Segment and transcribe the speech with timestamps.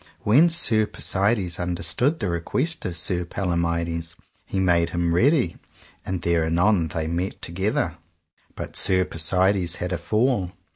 [0.23, 4.15] When Sir Persides understood that request of Sir Palomides,
[4.47, 5.57] he made him ready,
[6.03, 7.97] and there anon they met together,
[8.55, 10.53] but Sir Persides had a fall.